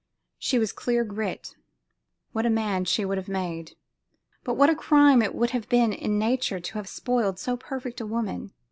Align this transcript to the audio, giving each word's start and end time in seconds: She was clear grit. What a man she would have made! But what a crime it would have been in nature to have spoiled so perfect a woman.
She 0.39 0.57
was 0.57 0.73
clear 0.73 1.03
grit. 1.03 1.55
What 2.31 2.47
a 2.47 2.49
man 2.49 2.85
she 2.85 3.05
would 3.05 3.19
have 3.19 3.27
made! 3.27 3.73
But 4.43 4.55
what 4.55 4.67
a 4.71 4.75
crime 4.75 5.21
it 5.21 5.35
would 5.35 5.51
have 5.51 5.69
been 5.69 5.93
in 5.93 6.17
nature 6.17 6.59
to 6.59 6.73
have 6.79 6.87
spoiled 6.89 7.37
so 7.37 7.55
perfect 7.55 8.01
a 8.01 8.07
woman. 8.07 8.51